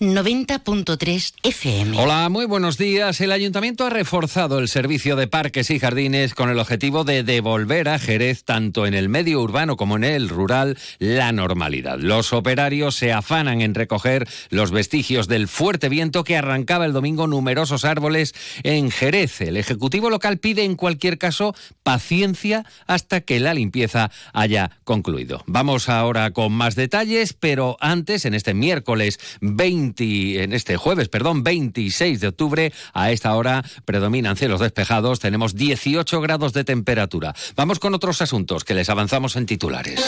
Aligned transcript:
90.3 0.00 1.34
FM. 1.42 1.98
Hola, 1.98 2.28
muy 2.28 2.46
buenos 2.46 2.78
días. 2.78 3.20
El 3.20 3.32
ayuntamiento 3.32 3.84
ha 3.84 3.90
reforzado 3.90 4.60
el 4.60 4.68
servicio 4.68 5.16
de 5.16 5.26
parques 5.26 5.72
y 5.72 5.80
jardines 5.80 6.36
con 6.36 6.50
el 6.50 6.60
objetivo 6.60 7.02
de 7.02 7.24
devolver 7.24 7.88
a 7.88 7.98
Jerez, 7.98 8.44
tanto 8.44 8.86
en 8.86 8.94
el 8.94 9.08
medio 9.08 9.40
urbano 9.40 9.76
como 9.76 9.96
en 9.96 10.04
el 10.04 10.28
rural, 10.28 10.78
la 11.00 11.32
normalidad. 11.32 11.98
Los 11.98 12.32
operarios 12.32 12.94
se 12.94 13.12
afanan 13.12 13.60
en 13.60 13.74
recoger 13.74 14.28
los 14.50 14.70
vestigios 14.70 15.26
del 15.26 15.48
fuerte 15.48 15.88
viento 15.88 16.22
que 16.22 16.36
arrancaba 16.36 16.86
el 16.86 16.92
domingo 16.92 17.26
numerosos 17.26 17.84
árboles 17.84 18.36
en 18.62 18.92
Jerez. 18.92 19.40
El 19.40 19.56
Ejecutivo 19.56 20.10
local 20.10 20.38
pide 20.38 20.62
en 20.62 20.76
cualquier 20.76 21.18
caso 21.18 21.56
paciencia 21.82 22.64
hasta 22.86 23.22
que 23.22 23.40
la 23.40 23.52
limpieza 23.52 24.12
haya 24.32 24.78
concluido. 24.84 25.42
Vamos 25.48 25.88
ahora 25.88 26.30
con 26.30 26.52
más 26.52 26.76
detalles, 26.76 27.32
pero 27.32 27.76
antes, 27.80 28.26
en 28.26 28.34
este 28.34 28.54
miércoles 28.54 29.18
20 29.40 29.87
en 29.98 30.52
este 30.52 30.76
jueves, 30.76 31.08
perdón, 31.08 31.42
26 31.42 32.20
de 32.20 32.28
octubre, 32.28 32.72
a 32.92 33.10
esta 33.10 33.34
hora 33.34 33.64
predominan 33.84 34.36
cielos 34.36 34.60
despejados, 34.60 35.20
tenemos 35.20 35.54
18 35.54 36.20
grados 36.20 36.52
de 36.52 36.64
temperatura. 36.64 37.34
Vamos 37.56 37.78
con 37.78 37.94
otros 37.94 38.22
asuntos 38.22 38.64
que 38.64 38.74
les 38.74 38.88
avanzamos 38.90 39.36
en 39.36 39.46
titulares. 39.46 40.00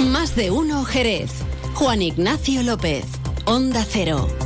Más 0.00 0.34
de 0.34 0.50
uno 0.50 0.84
Jerez. 0.84 1.30
Juan 1.74 2.02
Ignacio 2.02 2.62
López, 2.62 3.04
Onda 3.46 3.84
Cero. 3.88 4.39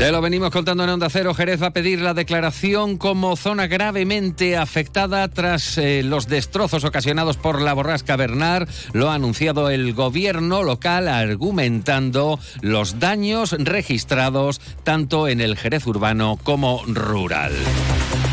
Se 0.00 0.10
lo 0.10 0.22
venimos 0.22 0.50
contando 0.50 0.82
en 0.82 0.88
Onda 0.88 1.10
Cero. 1.10 1.34
Jerez 1.34 1.62
va 1.62 1.66
a 1.66 1.72
pedir 1.74 2.00
la 2.00 2.14
declaración 2.14 2.96
como 2.96 3.36
zona 3.36 3.66
gravemente 3.66 4.56
afectada 4.56 5.28
tras 5.28 5.76
eh, 5.76 6.02
los 6.02 6.26
destrozos 6.26 6.84
ocasionados 6.84 7.36
por 7.36 7.60
la 7.60 7.74
borrasca 7.74 8.16
Bernard. 8.16 8.66
Lo 8.94 9.10
ha 9.10 9.14
anunciado 9.14 9.68
el 9.68 9.92
gobierno 9.92 10.62
local 10.62 11.06
argumentando 11.06 12.40
los 12.62 12.98
daños 12.98 13.54
registrados 13.58 14.62
tanto 14.84 15.28
en 15.28 15.42
el 15.42 15.58
Jerez 15.58 15.86
urbano 15.86 16.38
como 16.42 16.82
rural. 16.86 17.52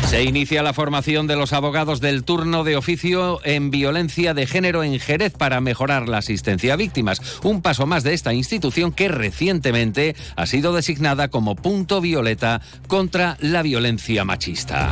Se 0.08 0.24
inicia 0.24 0.62
la 0.62 0.72
formación 0.72 1.26
de 1.26 1.36
los 1.36 1.52
abogados 1.52 2.00
del 2.00 2.24
turno 2.24 2.64
de 2.64 2.76
oficio 2.76 3.40
en 3.44 3.70
violencia 3.70 4.32
de 4.32 4.46
género 4.46 4.82
en 4.82 4.98
Jerez 4.98 5.34
para 5.34 5.60
mejorar 5.60 6.08
la 6.08 6.16
asistencia 6.16 6.72
a 6.72 6.76
víctimas. 6.76 7.20
Un 7.42 7.60
paso 7.60 7.84
más 7.84 8.04
de 8.04 8.14
esta 8.14 8.32
institución 8.32 8.90
que 8.92 9.08
recientemente 9.08 10.16
ha 10.34 10.46
sido 10.46 10.72
designada 10.72 11.28
como 11.28 11.56
violeta 12.00 12.60
contra 12.86 13.36
la 13.40 13.62
violencia 13.62 14.24
machista. 14.24 14.90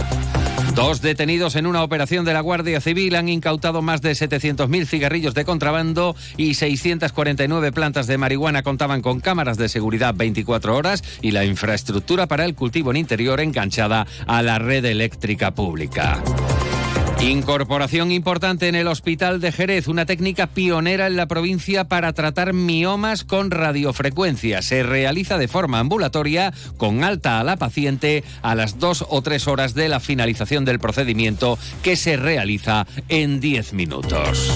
Dos 0.75 1.01
detenidos 1.01 1.57
en 1.57 1.67
una 1.67 1.83
operación 1.83 2.27
de 2.27 2.35
la 2.35 2.41
Guardia 2.41 2.83
Civil 2.83 3.15
han 3.17 3.31
incautado 3.31 3.81
más 3.81 4.03
de 4.03 4.13
700.000 4.13 4.85
cigarrillos 4.85 5.33
de 5.33 5.47
contrabando 5.47 6.15
y 6.37 6.53
649 6.53 7.73
plantas 7.73 8.07
de 8.07 8.19
marihuana 8.19 8.63
contaban 8.63 9.01
con 9.01 9.21
cámaras 9.21 9.57
de 9.57 9.71
seguridad 9.71 10.15
24 10.15 10.77
horas 10.77 11.03
y 11.23 11.31
la 11.31 11.47
infraestructura 11.47 12.27
para 12.27 12.45
el 12.45 12.55
cultivo 12.55 12.91
en 12.91 12.99
interior 12.99 13.41
enganchada 13.41 14.07
a 14.27 14.43
la 14.43 14.59
red 14.59 14.85
eléctrica 14.85 15.55
pública. 15.55 16.23
Incorporación 17.21 18.13
importante 18.13 18.69
en 18.69 18.75
el 18.75 18.89
Hospital 18.89 19.41
de 19.41 19.51
Jerez, 19.51 19.89
una 19.89 20.07
técnica 20.07 20.47
pionera 20.47 21.07
en 21.07 21.17
la 21.17 21.27
provincia 21.27 21.85
para 21.85 22.13
tratar 22.13 22.53
miomas 22.53 23.25
con 23.25 23.51
radiofrecuencia. 23.51 24.63
Se 24.63 24.83
realiza 24.83 25.39
de 25.39 25.49
forma 25.49 25.81
ambulatoria 25.81 26.53
con 26.77 27.05
alta 27.05 27.41
a 27.41 27.45
la 27.45 27.57
paciente 27.57 28.23
a 28.43 28.55
las 28.55 28.79
dos 28.79 29.05
o 29.09 29.23
tres 29.23 29.49
horas 29.49 29.75
de 29.75 29.89
la 29.89 29.99
finalización 29.99 30.65
del 30.65 30.79
procedimiento 30.79 31.59
que 31.83 31.97
se 31.97 32.17
realiza 32.17 32.87
en 33.09 33.41
10 33.41 33.73
minutos. 33.73 34.53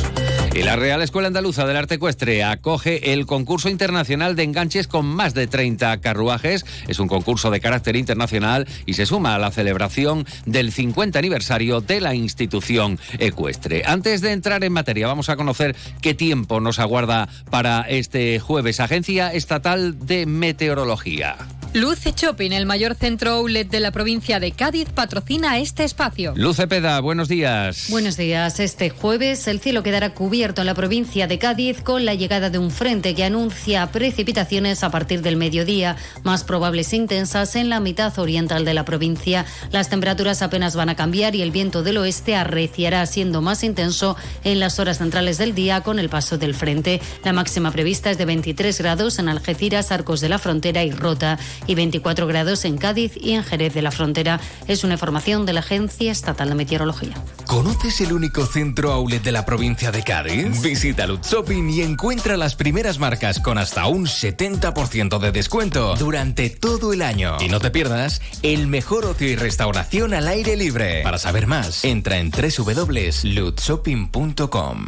Y 0.53 0.65
la 0.65 0.75
Real 0.75 1.01
Escuela 1.01 1.29
Andaluza 1.29 1.65
del 1.65 1.77
Arte 1.77 1.95
Ecuestre 1.95 2.43
acoge 2.43 3.13
el 3.13 3.25
concurso 3.25 3.69
internacional 3.69 4.35
de 4.35 4.43
enganches 4.43 4.89
con 4.89 5.07
más 5.07 5.33
de 5.33 5.47
30 5.47 6.01
carruajes. 6.01 6.67
Es 6.89 6.99
un 6.99 7.07
concurso 7.07 7.53
de 7.53 7.61
carácter 7.61 7.95
internacional 7.95 8.67
y 8.85 8.95
se 8.95 9.07
suma 9.07 9.37
a 9.37 9.39
la 9.39 9.53
celebración 9.53 10.27
del 10.47 10.73
50 10.73 11.21
aniversario 11.21 11.81
de 11.81 12.01
la 12.01 12.17
institución 12.17 12.99
ecuestre. 13.21 13.85
Antes 13.87 14.23
de 14.23 14.33
entrar 14.33 14.65
en 14.65 14.73
materia, 14.73 15.07
vamos 15.07 15.29
a 15.29 15.37
conocer 15.37 15.77
qué 16.03 16.15
tiempo 16.15 16.61
nos 16.61 16.81
aguarda 16.81 17.29
para 17.51 17.83
este 17.83 18.41
jueves. 18.41 18.81
Agencia 18.81 19.33
Estatal 19.33 20.05
de 20.05 20.27
Meteorología. 20.27 21.37
Luce 21.73 22.13
Shopping, 22.17 22.51
el 22.51 22.67
mayor 22.67 22.97
centro 22.97 23.31
outlet 23.31 23.71
de 23.71 23.79
la 23.79 23.93
provincia 23.93 24.41
de 24.41 24.51
Cádiz, 24.51 24.89
patrocina 24.89 25.61
este 25.61 25.85
espacio. 25.85 26.33
Luce 26.35 26.67
Peda, 26.67 26.99
buenos 26.99 27.29
días. 27.29 27.87
Buenos 27.91 28.17
días. 28.17 28.59
Este 28.59 28.91
jueves 28.91 29.47
el 29.47 29.61
cielo 29.61 29.85
quedará 29.85 30.13
cubierto 30.13 30.63
en 30.63 30.67
la 30.67 30.75
provincia 30.75 31.29
de 31.29 31.39
Cádiz 31.39 31.81
con 31.81 32.05
la 32.05 32.15
llegada 32.15 32.51
de 32.51 32.59
un 32.59 32.73
frente 32.73 33.15
que 33.15 33.23
anuncia 33.23 33.87
precipitaciones 33.93 34.83
a 34.83 34.91
partir 34.91 35.23
del 35.23 35.37
mediodía, 35.37 35.95
más 36.25 36.43
probables 36.43 36.93
e 36.93 36.97
intensas 36.97 37.55
en 37.55 37.69
la 37.69 37.79
mitad 37.79 38.19
oriental 38.19 38.65
de 38.65 38.75
la 38.75 38.85
provincia. 38.85 39.47
Las 39.71 39.89
temperaturas 39.89 40.43
apenas 40.43 40.75
van 40.75 40.89
a 40.89 40.97
cambiar 40.97 41.37
y 41.37 41.43
el 41.43 41.53
viento 41.53 41.85
del 41.85 41.99
oeste 41.99 42.35
arreciará 42.35 43.07
siendo 43.07 43.43
más 43.43 43.63
intenso 43.63 44.17
en 44.43 44.59
las 44.59 44.81
horas 44.81 44.99
centrales 44.99 45.39
del 45.39 45.55
día 45.55 45.83
con 45.83 46.01
el 46.01 46.09
paso 46.09 46.37
del 46.37 46.57
frente. 46.57 47.01
La 47.23 47.33
máxima 47.33 47.71
prevista 47.71 48.11
es 48.11 48.19
de 48.19 48.25
23 48.25 48.77
grados 48.79 49.21
en 49.21 49.29
Algeciras, 49.29 49.93
Arcos 49.93 50.21
de 50.21 50.31
la 50.31 50.41
Frontera 50.41 50.83
y 50.83 50.91
Rota 50.91 51.39
y 51.67 51.75
24 51.75 52.27
grados 52.27 52.65
en 52.65 52.79
Cádiz 52.79 53.13
y 53.17 53.33
en 53.33 53.45
Jerez 53.45 53.75
de 53.75 53.83
la 53.83 53.91
Frontera. 53.91 54.41
Es 54.67 54.85
una 54.85 54.95
información 54.95 55.47
de 55.47 55.53
la 55.53 55.61
Agencia 55.61 56.13
Estatal 56.13 56.49
de 56.49 56.55
Meteorología. 56.55 57.15
¿Conoces 57.47 58.01
el 58.01 58.13
único 58.13 58.47
centro 58.47 58.93
outlet 58.93 59.23
de 59.23 59.33
la 59.33 59.45
provincia 59.45 59.91
de 59.91 60.03
Cádiz? 60.03 60.63
Visita 60.63 61.07
Lutz 61.07 61.31
Shopping 61.31 61.69
y 61.71 61.83
encuentra 61.83 62.37
las 62.37 62.55
primeras 62.55 62.99
marcas 62.99 63.41
con 63.41 63.59
hasta 63.59 63.87
un 63.87 64.07
70% 64.07 65.19
de 65.19 65.33
descuento 65.33 65.97
durante 65.97 66.51
todo 66.51 66.93
el 66.93 67.03
año. 67.03 67.37
Y 67.41 67.49
no 67.49 67.61
te 67.61 67.71
pierdas 67.71 68.21
el 68.43 68.67
mejor 68.67 69.07
ocio 69.07 69.29
y 69.29 69.37
restauración 69.37 70.15
al 70.15 70.29
aire 70.29 70.57
libre. 70.57 71.03
Para 71.03 71.19
saber 71.19 71.47
más, 71.47 71.85
entra 71.85 72.19
en 72.19 72.31
www.lutzshopping.com. 72.31 74.87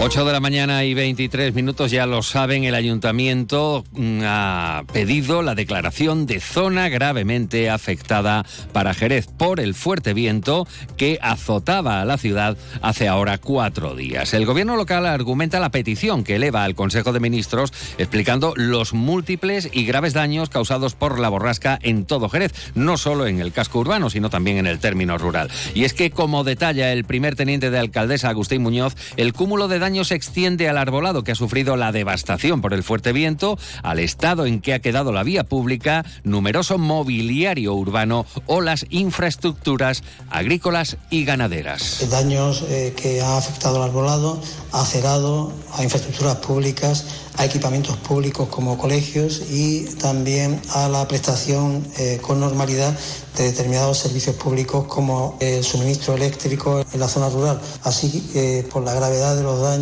8 0.00 0.24
de 0.24 0.32
la 0.32 0.38
mañana 0.38 0.84
y 0.84 0.94
23 0.94 1.52
minutos, 1.54 1.90
ya 1.90 2.06
lo 2.06 2.22
saben, 2.22 2.62
el 2.62 2.76
ayuntamiento 2.76 3.84
mm, 3.92 4.20
ha 4.24 4.84
pedido 4.92 5.42
la 5.42 5.56
declaración 5.56 6.24
de 6.24 6.38
zona 6.40 6.88
gravemente 6.88 7.68
afectada 7.68 8.46
para 8.72 8.94
Jerez 8.94 9.26
por 9.26 9.58
el 9.58 9.74
fuerte 9.74 10.14
viento 10.14 10.68
que 10.96 11.18
azotaba 11.20 12.00
a 12.00 12.04
la 12.04 12.16
ciudad 12.16 12.56
hace 12.80 13.08
ahora 13.08 13.38
cuatro 13.38 13.96
días. 13.96 14.34
El 14.34 14.46
gobierno 14.46 14.76
local 14.76 15.04
argumenta 15.04 15.58
la 15.58 15.70
petición 15.70 16.22
que 16.22 16.36
eleva 16.36 16.62
al 16.62 16.76
Consejo 16.76 17.12
de 17.12 17.20
Ministros 17.20 17.72
explicando 17.98 18.54
los 18.56 18.94
múltiples 18.94 19.68
y 19.72 19.84
graves 19.84 20.14
daños 20.14 20.48
causados 20.48 20.94
por 20.94 21.18
la 21.18 21.28
borrasca 21.28 21.76
en 21.82 22.06
todo 22.06 22.28
Jerez, 22.28 22.52
no 22.76 22.98
solo 22.98 23.26
en 23.26 23.40
el 23.40 23.52
casco 23.52 23.80
urbano, 23.80 24.10
sino 24.10 24.30
también 24.30 24.58
en 24.58 24.66
el 24.68 24.78
término 24.78 25.18
rural. 25.18 25.50
Y 25.74 25.84
es 25.84 25.92
que, 25.92 26.12
como 26.12 26.44
detalla 26.44 26.92
el 26.92 27.04
primer 27.04 27.34
teniente 27.34 27.70
de 27.70 27.78
alcaldesa 27.80 28.28
Agustín 28.28 28.62
Muñoz, 28.62 28.94
el 29.16 29.32
cúmulo 29.32 29.66
de 29.66 29.87
daño 29.88 30.04
se 30.04 30.16
extiende 30.16 30.68
al 30.68 30.76
arbolado 30.76 31.24
que 31.24 31.32
ha 31.32 31.34
sufrido 31.34 31.74
la 31.74 31.92
devastación 31.92 32.60
por 32.60 32.74
el 32.74 32.82
fuerte 32.82 33.14
viento, 33.14 33.58
al 33.82 34.00
estado 34.00 34.44
en 34.44 34.60
que 34.60 34.74
ha 34.74 34.80
quedado 34.80 35.12
la 35.12 35.22
vía 35.22 35.44
pública, 35.44 36.04
numeroso 36.24 36.76
mobiliario 36.76 37.72
urbano 37.72 38.26
o 38.44 38.60
las 38.60 38.84
infraestructuras 38.90 40.02
agrícolas 40.28 40.98
y 41.08 41.24
ganaderas. 41.24 42.06
Daños 42.10 42.66
eh, 42.68 42.92
que 42.94 43.22
ha 43.22 43.38
afectado 43.38 43.76
al 43.76 43.88
arbolado, 43.88 44.38
ha 44.72 44.84
cerrado 44.84 45.54
a 45.72 45.82
infraestructuras 45.82 46.36
públicas, 46.36 47.06
a 47.38 47.46
equipamientos 47.46 47.96
públicos 47.96 48.48
como 48.50 48.76
colegios 48.76 49.40
y 49.50 49.84
también 49.96 50.60
a 50.74 50.90
la 50.90 51.08
prestación 51.08 51.86
eh, 51.96 52.18
con 52.20 52.40
normalidad 52.40 52.94
de 53.38 53.44
determinados 53.44 53.98
servicios 53.98 54.34
públicos 54.34 54.86
como 54.86 55.36
el 55.40 55.62
suministro 55.62 56.14
eléctrico 56.14 56.84
en 56.92 57.00
la 57.00 57.08
zona 57.08 57.28
rural. 57.28 57.60
Así 57.84 58.20
que 58.32 58.66
por 58.70 58.82
la 58.82 58.92
gravedad 58.92 59.36
de 59.36 59.44
los 59.44 59.60
daños, 59.60 59.77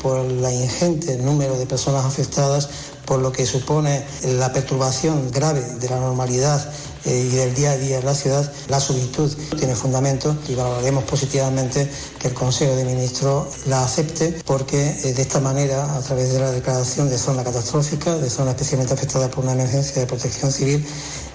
por 0.00 0.24
la 0.24 0.52
ingente 0.52 1.16
número 1.18 1.58
de 1.58 1.66
personas 1.66 2.04
afectadas, 2.04 2.68
por 3.04 3.20
lo 3.20 3.30
que 3.30 3.44
supone 3.44 4.02
la 4.38 4.52
perturbación 4.52 5.30
grave 5.30 5.60
de 5.60 5.88
la 5.88 6.00
normalidad 6.00 6.66
eh, 7.04 7.28
y 7.30 7.36
del 7.36 7.54
día 7.54 7.72
a 7.72 7.76
día 7.76 7.98
en 7.98 8.06
la 8.06 8.14
ciudad, 8.14 8.50
la 8.68 8.80
solicitud 8.80 9.30
tiene 9.58 9.74
fundamento 9.74 10.34
y 10.48 10.54
valoraremos 10.54 11.04
positivamente 11.04 11.90
que 12.18 12.28
el 12.28 12.34
Consejo 12.34 12.74
de 12.76 12.84
Ministros 12.84 13.66
la 13.66 13.84
acepte 13.84 14.40
porque 14.46 15.00
eh, 15.04 15.12
de 15.12 15.22
esta 15.22 15.40
manera, 15.40 15.96
a 15.96 16.00
través 16.00 16.32
de 16.32 16.40
la 16.40 16.50
declaración 16.50 17.10
de 17.10 17.18
zona 17.18 17.44
catastrófica, 17.44 18.16
de 18.16 18.30
zona 18.30 18.52
especialmente 18.52 18.94
afectada 18.94 19.28
por 19.30 19.44
una 19.44 19.52
emergencia 19.52 20.00
de 20.00 20.06
protección 20.06 20.50
civil, 20.50 20.86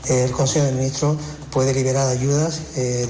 eh, 0.07 0.23
el 0.23 0.31
Consejo 0.31 0.65
de 0.65 0.71
Ministros 0.71 1.17
puede 1.51 1.73
liberar 1.73 2.07
ayudas 2.07 2.61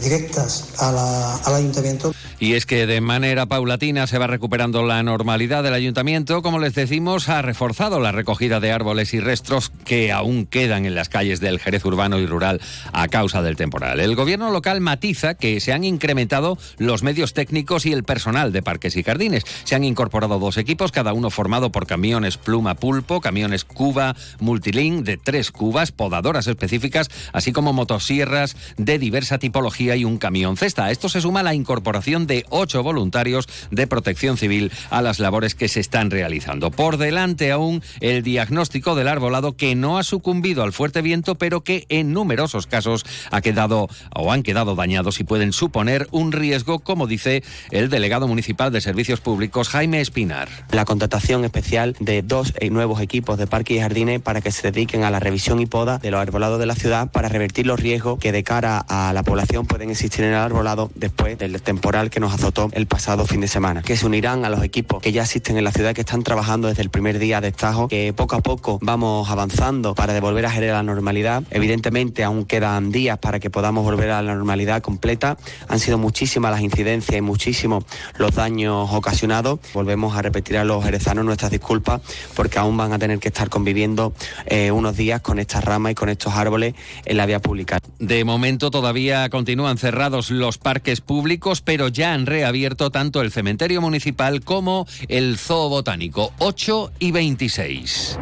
directas 0.01 0.66
al 0.78 1.54
ayuntamiento. 1.54 2.13
Y 2.41 2.53
es 2.53 2.65
que 2.65 2.88
de 2.88 3.01
manera 3.01 3.47
paulatina 3.47 4.07
se 4.07 4.18
va 4.18 4.25
recuperando 4.25 4.86
la 4.86 5.03
normalidad 5.03 5.62
del 5.62 5.74
ayuntamiento. 5.74 6.41
Como 6.41 6.59
les 6.59 6.74
decimos, 6.74 7.27
ha 7.27 7.41
reforzado 7.41 8.00
la 8.00 8.13
recogida 8.13 8.62
de 8.62 8.71
árboles 8.71 9.13
y 9.13 9.19
restos 9.19 9.74
que 9.83 10.13
aún 10.13 10.45
quedan 10.45 10.86
en 10.86 10.95
las 10.95 11.09
calles 11.09 11.41
del 11.41 11.59
Jerez 11.59 11.83
urbano 11.83 12.18
y 12.18 12.25
rural 12.25 12.62
a 12.94 13.09
causa 13.09 13.41
del 13.41 13.57
temporal. 13.57 14.00
El 14.00 14.15
gobierno 14.15 14.51
local 14.51 14.80
matiza 14.80 15.33
que 15.33 15.59
se 15.59 15.74
han 15.74 15.83
incrementado 15.83 16.57
los 16.77 17.03
medios 17.03 17.33
técnicos 17.33 17.86
y 17.86 17.91
el 17.91 18.06
personal 18.06 18.53
de 18.53 18.62
parques 18.62 18.95
y 18.95 19.03
jardines. 19.03 19.44
Se 19.65 19.75
han 19.75 19.83
incorporado 19.83 20.39
dos 20.39 20.57
equipos, 20.57 20.94
cada 20.94 21.12
uno 21.12 21.31
formado 21.31 21.74
por 21.74 21.88
camiones 21.88 22.38
pluma 22.38 22.75
pulpo, 22.75 23.19
camiones 23.19 23.65
cuba 23.65 24.15
multilink 24.39 25.03
de 25.03 25.18
tres 25.18 25.51
cubas, 25.51 25.91
podadoras 25.91 26.47
específicas, 26.47 27.09
así 27.33 27.51
como 27.51 27.74
motosierras 27.74 28.56
de 28.77 28.97
diversa 28.97 29.39
tipología 29.39 29.97
y 29.97 30.06
un 30.06 30.18
camión 30.18 30.56
cesta. 30.56 30.89
Esto 30.89 31.09
se 31.09 31.19
suma 31.19 31.44
la 31.44 31.53
incorporación 31.53 32.29
de 32.30 32.46
ocho 32.50 32.81
voluntarios 32.81 33.50
de 33.72 33.88
protección 33.88 34.38
civil 34.38 34.72
a 34.90 35.02
las 35.02 35.20
labores 35.20 35.56
que 35.56 35.68
se 35.68 35.81
están 35.81 36.12
realizando. 36.12 36.72
Por 36.72 36.96
delante 36.96 37.52
aún 37.52 37.84
el 38.00 38.24
diagnóstico 38.24 38.96
del 38.96 39.10
arbolado 39.10 39.58
que 39.58 39.76
no 39.76 39.98
ha 39.98 40.04
sucumbido 40.04 40.64
al 40.64 40.72
fuerte 40.72 41.02
viento, 41.02 41.36
pero 41.36 41.62
que 41.62 41.86
en 41.90 42.14
numerosos 42.14 42.68
casos 42.68 43.06
ha 43.31 43.42
quedado 43.42 43.90
o 44.16 44.31
han 44.31 44.44
quedado 44.44 44.76
dañados 44.76 45.20
y 45.20 45.26
pueden 45.26 45.52
suponer 45.52 46.08
un 46.12 46.31
riesgo, 46.31 46.80
como 46.80 47.08
dice 47.08 47.44
el 47.72 47.90
delegado 47.90 48.28
municipal 48.28 48.72
de 48.72 48.80
Servicios 48.80 49.20
Públicos, 49.20 49.68
Jaime 49.70 50.00
Espinar. 50.00 50.48
La 50.72 50.86
contratación 50.86 51.44
especial 51.44 51.96
de 52.00 52.22
dos 52.22 52.54
eh, 52.60 52.70
nuevos 52.70 53.02
equipos 53.02 53.38
de 53.38 53.48
parques 53.48 53.78
y 53.78 53.80
jardines 53.80 54.22
para 54.22 54.42
que 54.42 54.52
se 54.52 54.72
dediquen 54.72 55.04
a 55.04 55.12
la 55.12 55.20
revisión 55.20 55.60
y 55.60 55.66
poda 55.66 55.98
de 55.98 56.12
los 56.12 56.22
arbolados 56.22 56.60
de 56.60 56.68
la 56.68 56.75
ciudad 56.75 57.12
para 57.12 57.28
revertir 57.28 57.66
los 57.66 57.80
riesgos 57.80 58.20
que 58.20 58.32
de 58.32 58.44
cara 58.44 58.86
a 58.88 59.12
la 59.14 59.24
población 59.24 59.66
pueden 59.66 59.90
existir 59.90 60.25
en 60.25 60.32
el 60.32 60.38
arbolado 60.38 60.92
después 60.96 61.38
del 61.38 61.60
temporal 61.62 62.12
que 62.12 62.19
nos 62.19 62.33
azotó 62.33 62.69
el 62.74 62.88
pasado 62.88 63.25
fin 63.25 63.42
de 63.42 63.48
semana, 63.48 63.81
que 63.81 63.98
se 63.98 64.06
unirán 64.06 64.45
a 64.45 64.50
los 64.50 64.63
equipos 64.63 65.01
que 65.01 65.12
ya 65.12 65.24
existen 65.24 65.57
en 65.57 65.63
la 65.63 65.71
ciudad, 65.71 65.94
que 65.94 66.01
están 66.01 66.24
trabajando 66.24 66.68
desde 66.68 66.81
el 66.81 66.89
primer 66.89 67.19
día 67.19 67.42
de 67.42 67.50
estajo, 67.50 67.88
que 67.88 68.13
poco 68.13 68.36
a 68.36 68.42
poco 68.42 68.80
vamos 68.81 69.30
avanzando 69.30 69.95
para 69.95 70.13
devolver 70.13 70.45
a 70.45 70.51
Jerez 70.51 70.71
la 70.71 70.83
normalidad. 70.83 71.44
Evidentemente 71.51 72.24
aún 72.24 72.45
quedan 72.45 72.92
días 72.92 73.18
para 73.18 73.39
que 73.39 73.50
podamos 73.50 73.83
volver 73.83 74.12
a 74.12 74.21
la 74.21 74.36
normalidad 74.36 74.81
completa. 74.81 75.38
Han 75.68 75.80
sido 75.80 75.98
muchísimas 75.98 76.51
las 76.51 76.62
incidencias 76.62 77.18
y 77.18 77.21
muchísimos 77.21 77.86
los 78.18 78.36
daños 78.36 78.89
ocasionados. 78.92 79.60
Volvemos 79.74 80.15
a 80.15 80.22
repetir 80.22 80.57
a 80.57 80.63
los 80.63 80.83
jerezanos 80.83 81.25
nuestras 81.25 81.51
disculpas 81.51 82.01
porque 82.36 82.60
aún 82.60 82.77
van 82.77 82.94
a 82.94 83.00
tener 83.00 83.19
que 83.19 83.30
estar 83.30 83.50
conviviendo 83.50 84.13
eh, 84.45 84.72
unos 84.72 84.95
días 84.98 85.22
con 85.22 85.39
estas 85.39 85.63
ramas 85.63 85.94
y 85.94 85.95
con 85.95 86.10
estos 86.10 86.33
árboles 86.33 86.75
en 87.06 87.18
la 87.18 87.25
vía 87.25 87.39
pública. 87.39 87.80
De 88.00 88.24
momento 88.24 88.72
todavía 88.72 89.30
continúan 89.30 89.77
cerrados 89.77 90.31
los 90.31 90.57
parques 90.57 91.01
públicos, 91.01 91.62
pero 91.62 91.88
ya 91.88 92.09
han 92.10 92.26
reabierto 92.26 92.90
tanto 92.90 93.22
el 93.22 93.32
cementerio 93.32 93.82
municipal 93.82 94.42
como 94.42 94.88
el 95.08 95.38
zoo 95.38 95.70
botánico 95.70 96.34
8 96.40 96.92
y 97.00 97.12
26. 97.12 98.20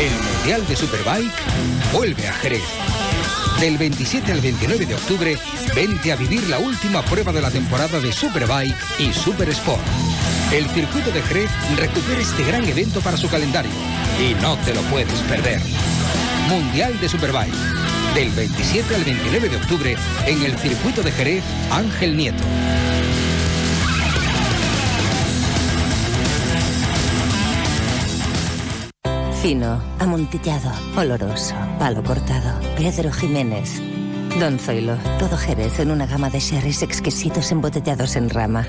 El 0.00 0.10
Mundial 0.10 0.66
de 0.66 0.76
Superbike 0.76 1.32
vuelve 1.92 2.26
a 2.26 2.32
Jerez. 2.32 2.62
Del 3.60 3.78
27 3.78 4.32
al 4.32 4.40
29 4.40 4.86
de 4.86 4.94
octubre, 4.94 5.38
vente 5.74 6.12
a 6.12 6.16
vivir 6.16 6.42
la 6.48 6.58
última 6.58 7.02
prueba 7.02 7.32
de 7.32 7.40
la 7.40 7.50
temporada 7.50 8.00
de 8.00 8.12
Superbike 8.12 8.76
y 8.98 9.12
Super 9.12 9.48
Sport. 9.50 10.13
El 10.54 10.68
circuito 10.68 11.10
de 11.10 11.20
Jerez 11.20 11.50
recupera 11.76 12.20
este 12.20 12.44
gran 12.44 12.62
evento 12.62 13.00
para 13.00 13.16
su 13.16 13.28
calendario 13.28 13.72
y 14.20 14.34
no 14.40 14.56
te 14.58 14.72
lo 14.72 14.82
puedes 14.82 15.20
perder. 15.22 15.60
Mundial 16.48 16.96
de 17.00 17.08
Superbike. 17.08 17.52
Del 18.14 18.30
27 18.30 18.94
al 18.94 19.02
29 19.02 19.48
de 19.48 19.56
octubre 19.56 19.96
en 20.28 20.42
el 20.44 20.56
circuito 20.56 21.02
de 21.02 21.10
Jerez 21.10 21.42
Ángel 21.72 22.16
Nieto. 22.16 22.44
Fino, 29.42 29.82
amontillado, 29.98 30.70
oloroso, 30.96 31.56
palo 31.80 32.04
cortado. 32.04 32.60
Pedro 32.76 33.10
Jiménez. 33.10 33.82
Don 34.38 34.60
Zoilo, 34.60 34.96
todo 35.18 35.36
Jerez 35.36 35.80
en 35.80 35.90
una 35.90 36.06
gama 36.06 36.30
de 36.30 36.38
sherries 36.38 36.82
exquisitos 36.82 37.50
embotellados 37.50 38.14
en 38.14 38.30
rama. 38.30 38.68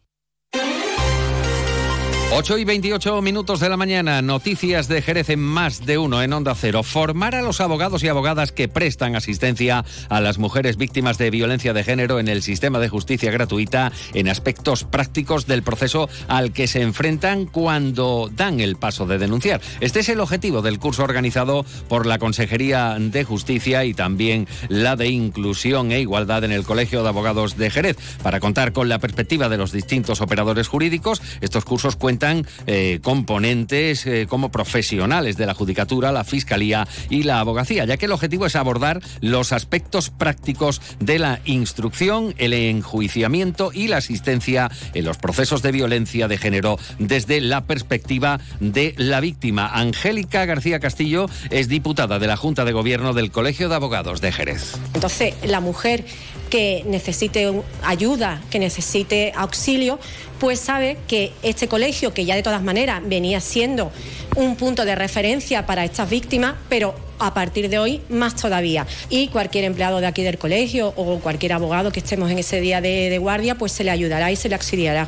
8 2.33 2.59
y 2.59 2.63
28 2.63 3.21
minutos 3.21 3.59
de 3.59 3.67
la 3.67 3.75
mañana, 3.75 4.21
noticias 4.21 4.87
de 4.87 5.01
Jerez 5.01 5.29
en 5.29 5.41
más 5.41 5.85
de 5.85 5.97
uno 5.97 6.23
en 6.23 6.31
Onda 6.31 6.55
Cero. 6.55 6.81
Formar 6.81 7.35
a 7.35 7.41
los 7.41 7.59
abogados 7.59 8.03
y 8.03 8.07
abogadas 8.07 8.53
que 8.53 8.69
prestan 8.69 9.17
asistencia 9.17 9.83
a 10.07 10.21
las 10.21 10.37
mujeres 10.37 10.77
víctimas 10.77 11.17
de 11.17 11.29
violencia 11.29 11.73
de 11.73 11.83
género 11.83 12.21
en 12.21 12.29
el 12.29 12.41
sistema 12.41 12.79
de 12.79 12.87
justicia 12.87 13.31
gratuita 13.31 13.91
en 14.13 14.29
aspectos 14.29 14.85
prácticos 14.85 15.45
del 15.45 15.61
proceso 15.61 16.07
al 16.29 16.53
que 16.53 16.67
se 16.67 16.81
enfrentan 16.81 17.47
cuando 17.47 18.31
dan 18.33 18.61
el 18.61 18.77
paso 18.77 19.05
de 19.05 19.17
denunciar. 19.17 19.59
Este 19.81 19.99
es 19.99 20.07
el 20.07 20.21
objetivo 20.21 20.61
del 20.61 20.79
curso 20.79 21.03
organizado 21.03 21.65
por 21.89 22.05
la 22.05 22.17
Consejería 22.17 22.95
de 22.97 23.25
Justicia 23.25 23.83
y 23.83 23.93
también 23.93 24.47
la 24.69 24.95
de 24.95 25.09
Inclusión 25.09 25.91
e 25.91 25.99
Igualdad 25.99 26.45
en 26.45 26.53
el 26.53 26.63
Colegio 26.63 27.03
de 27.03 27.09
Abogados 27.09 27.57
de 27.57 27.69
Jerez. 27.69 27.97
Para 28.23 28.39
contar 28.39 28.71
con 28.71 28.87
la 28.87 28.99
perspectiva 28.99 29.49
de 29.49 29.57
los 29.57 29.73
distintos 29.73 30.21
operadores 30.21 30.69
jurídicos, 30.69 31.21
estos 31.41 31.65
cursos 31.65 31.97
cuentan 31.97 32.20
eh, 32.67 32.99
componentes 33.01 34.05
eh, 34.05 34.27
como 34.29 34.51
profesionales 34.51 35.37
de 35.37 35.45
la 35.45 35.53
judicatura, 35.53 36.11
la 36.11 36.23
fiscalía 36.23 36.87
y 37.09 37.23
la 37.23 37.39
abogacía, 37.39 37.85
ya 37.85 37.97
que 37.97 38.05
el 38.05 38.11
objetivo 38.11 38.45
es 38.45 38.55
abordar 38.55 39.01
los 39.21 39.51
aspectos 39.51 40.09
prácticos 40.09 40.81
de 40.99 41.19
la 41.19 41.39
instrucción, 41.45 42.33
el 42.37 42.53
enjuiciamiento 42.53 43.71
y 43.73 43.87
la 43.87 43.97
asistencia 43.97 44.69
en 44.93 45.05
los 45.05 45.17
procesos 45.17 45.61
de 45.61 45.71
violencia 45.71 46.27
de 46.27 46.37
género 46.37 46.77
desde 46.99 47.41
la 47.41 47.65
perspectiva 47.65 48.39
de 48.59 48.93
la 48.97 49.19
víctima. 49.19 49.67
Angélica 49.73 50.45
García 50.45 50.79
Castillo 50.79 51.27
es 51.49 51.67
diputada 51.67 52.19
de 52.19 52.27
la 52.27 52.37
Junta 52.37 52.65
de 52.65 52.71
Gobierno 52.71 53.13
del 53.13 53.31
Colegio 53.31 53.69
de 53.69 53.75
Abogados 53.75 54.21
de 54.21 54.31
Jerez. 54.31 54.75
Entonces, 54.93 55.33
la 55.43 55.59
mujer 55.59 56.05
que 56.51 56.83
necesite 56.85 57.51
ayuda, 57.81 58.39
que 58.51 58.59
necesite 58.59 59.31
auxilio, 59.35 59.97
pues 60.39 60.59
sabe 60.59 60.97
que 61.07 61.31
este 61.41 61.67
colegio, 61.67 62.13
que 62.13 62.25
ya 62.25 62.35
de 62.35 62.43
todas 62.43 62.61
maneras 62.61 63.01
venía 63.05 63.39
siendo 63.39 63.91
un 64.35 64.55
punto 64.55 64.85
de 64.85 64.93
referencia 64.93 65.65
para 65.65 65.85
estas 65.85 66.09
víctimas, 66.09 66.55
pero 66.69 66.93
a 67.19 67.33
partir 67.33 67.69
de 67.69 67.79
hoy 67.79 68.01
más 68.09 68.35
todavía. 68.35 68.85
Y 69.09 69.29
cualquier 69.29 69.63
empleado 69.65 70.01
de 70.01 70.07
aquí 70.07 70.23
del 70.23 70.37
colegio 70.37 70.93
o 70.95 71.19
cualquier 71.19 71.53
abogado 71.53 71.91
que 71.91 72.01
estemos 72.01 72.29
en 72.29 72.39
ese 72.39 72.59
día 72.59 72.81
de, 72.81 73.09
de 73.09 73.17
guardia, 73.17 73.55
pues 73.55 73.71
se 73.71 73.83
le 73.83 73.91
ayudará 73.91 74.31
y 74.31 74.35
se 74.35 74.49
le 74.49 74.55
auxiliará. 74.55 75.07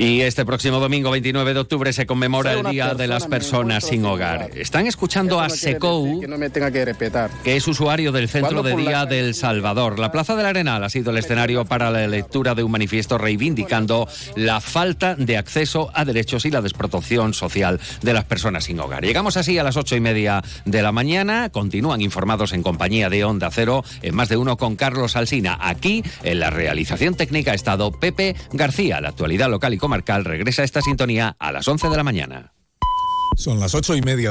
Y 0.00 0.22
este 0.22 0.46
próximo 0.46 0.80
domingo 0.80 1.10
29 1.10 1.52
de 1.52 1.60
octubre 1.60 1.92
se 1.92 2.06
conmemora 2.06 2.54
el 2.54 2.64
Día 2.70 2.94
de 2.94 3.06
las 3.06 3.26
Personas 3.26 3.84
sin 3.84 4.02
Hogar. 4.06 4.50
Están 4.54 4.86
escuchando 4.86 5.40
a 5.40 5.50
Secou, 5.50 6.22
que, 7.44 7.56
es 7.56 7.68
usuario 7.68 8.10
del 8.10 8.30
Centro 8.30 8.62
de 8.62 8.76
Día 8.76 9.04
del 9.04 9.34
Salvador. 9.34 9.98
La 9.98 10.10
Plaza 10.10 10.36
del 10.36 10.46
Arenal 10.46 10.82
ha 10.84 10.88
sido 10.88 11.10
el 11.10 11.18
escenario 11.18 11.66
para 11.66 11.90
la 11.90 12.06
lectura 12.06 12.54
de 12.54 12.62
un 12.62 12.70
manifiesto 12.70 13.18
reivindicando 13.18 14.08
la 14.36 14.62
falta 14.62 15.16
de 15.16 15.36
acceso 15.36 15.90
a 15.92 16.06
derechos 16.06 16.46
y 16.46 16.50
la 16.50 16.62
desprotección 16.62 17.34
social 17.34 17.78
de 18.00 18.14
las 18.14 18.24
personas 18.24 18.64
sin 18.64 18.80
hogar. 18.80 19.04
Llegamos 19.04 19.36
así 19.36 19.58
a 19.58 19.62
las 19.64 19.76
ocho 19.76 19.96
y 19.96 20.00
media 20.00 20.42
de 20.64 20.80
la 20.80 20.92
mañana. 20.92 21.50
Continúan 21.50 22.00
informados 22.00 22.54
en 22.54 22.62
compañía 22.62 23.10
de 23.10 23.22
Onda 23.24 23.50
Cero 23.50 23.84
en 24.00 24.14
más 24.14 24.30
de 24.30 24.38
uno 24.38 24.56
con 24.56 24.76
Carlos 24.76 25.14
Alsina. 25.14 25.58
Aquí 25.60 26.02
en 26.22 26.40
la 26.40 26.48
realización 26.48 27.16
técnica 27.16 27.52
ha 27.52 27.54
estado 27.54 27.92
Pepe 27.92 28.34
García. 28.54 29.02
La 29.02 29.10
actualidad 29.10 29.50
local 29.50 29.74
y 29.74 29.76
comarcal 29.90 30.24
regresa 30.24 30.62
a 30.62 30.64
esta 30.64 30.80
sintonía 30.82 31.34
a 31.40 31.50
las 31.50 31.66
11 31.66 31.88
de 31.88 31.96
la 31.96 32.04
mañana. 32.04 32.52
Son 33.36 33.58
las 33.58 33.74
ocho 33.74 33.96
y 33.96 34.02
media 34.02 34.14
de 34.16 34.24
la 34.24 34.28